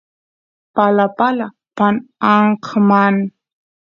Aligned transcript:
palapala 0.75 1.47
paan 1.77 1.95
anqman 2.33 3.15